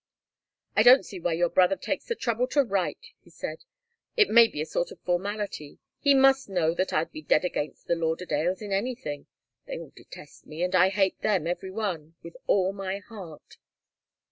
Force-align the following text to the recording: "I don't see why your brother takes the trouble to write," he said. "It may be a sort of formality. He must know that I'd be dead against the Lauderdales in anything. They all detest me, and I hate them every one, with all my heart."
"I 0.75 0.81
don't 0.81 1.05
see 1.05 1.19
why 1.19 1.33
your 1.33 1.49
brother 1.51 1.75
takes 1.75 2.05
the 2.05 2.15
trouble 2.15 2.47
to 2.47 2.63
write," 2.63 3.11
he 3.23 3.29
said. 3.29 3.65
"It 4.17 4.29
may 4.31 4.47
be 4.47 4.59
a 4.59 4.65
sort 4.65 4.89
of 4.89 4.99
formality. 5.01 5.77
He 5.99 6.15
must 6.15 6.49
know 6.49 6.73
that 6.73 6.91
I'd 6.91 7.11
be 7.11 7.21
dead 7.21 7.45
against 7.45 7.85
the 7.85 7.93
Lauderdales 7.93 8.63
in 8.63 8.71
anything. 8.71 9.27
They 9.67 9.77
all 9.77 9.93
detest 9.95 10.47
me, 10.47 10.63
and 10.63 10.73
I 10.73 10.89
hate 10.89 11.21
them 11.21 11.45
every 11.45 11.69
one, 11.69 12.15
with 12.23 12.35
all 12.47 12.73
my 12.73 12.97
heart." 12.97 13.57